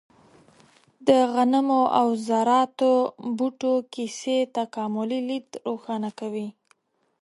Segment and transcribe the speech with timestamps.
[1.07, 2.91] د غنمو او ذراتو
[3.37, 6.47] بوټو کیسې تکاملي لید روښانه کوي.